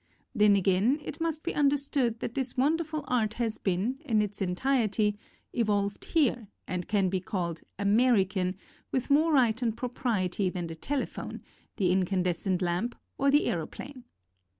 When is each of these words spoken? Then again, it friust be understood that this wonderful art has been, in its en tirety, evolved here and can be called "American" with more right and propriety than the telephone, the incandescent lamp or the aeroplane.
Then 0.33 0.55
again, 0.55 0.99
it 1.03 1.19
friust 1.19 1.43
be 1.43 1.53
understood 1.53 2.21
that 2.21 2.33
this 2.33 2.57
wonderful 2.57 3.03
art 3.07 3.35
has 3.35 3.59
been, 3.59 3.99
in 4.03 4.19
its 4.19 4.41
en 4.41 4.55
tirety, 4.55 5.15
evolved 5.53 6.05
here 6.05 6.47
and 6.67 6.87
can 6.87 7.07
be 7.09 7.19
called 7.19 7.61
"American" 7.77 8.55
with 8.91 9.11
more 9.11 9.31
right 9.31 9.61
and 9.61 9.77
propriety 9.77 10.49
than 10.49 10.65
the 10.65 10.73
telephone, 10.75 11.43
the 11.77 11.91
incandescent 11.91 12.63
lamp 12.63 12.95
or 13.19 13.29
the 13.29 13.45
aeroplane. 13.45 14.03